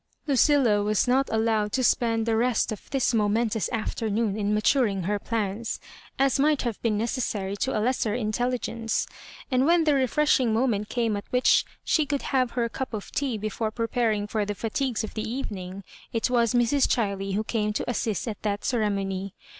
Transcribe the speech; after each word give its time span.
Lucilla 0.25 0.81
was 0.81 1.07
not 1.07 1.29
allowed 1.31 1.71
to 1.71 1.83
spend 1.83 2.25
the 2.25 2.35
rest 2.35 2.71
of 2.71 2.89
this 2.89 3.13
momentous 3.13 3.69
afternoon 3.71 4.35
in 4.35 4.51
maturing 4.51 5.03
her 5.03 5.19
plans, 5.19 5.79
^ 5.83 5.85
as 6.17 6.39
might 6.39 6.63
have 6.63 6.81
been 6.81 6.97
necessary 6.97 7.55
to 7.55 7.77
a 7.77 7.77
lesser 7.79 8.15
intelli 8.15 8.59
* 8.61 8.61
gence; 8.61 9.05
and 9.51 9.67
when 9.67 9.83
the 9.83 9.93
refreshing 9.93 10.51
moment 10.51 10.89
came 10.89 11.15
at 11.15 11.31
which 11.31 11.65
she 11.83 12.07
could 12.07 12.23
have 12.23 12.53
her 12.53 12.67
cup 12.67 12.95
of 12.95 13.11
tea 13.11 13.37
before 13.37 13.69
pre 13.69 13.85
paring 13.85 14.25
for 14.25 14.43
the 14.43 14.55
fatigues 14.55 15.03
of 15.03 15.13
the 15.13 15.29
evening, 15.29 15.83
it 16.11 16.31
was 16.31 16.55
Mrs. 16.55 16.87
Chiley 16.87 17.35
who 17.35 17.43
came 17.43 17.71
to 17.71 17.87
assist 17.87 18.27
at 18.27 18.41
that 18.41 18.65
ceremony. 18.65 19.35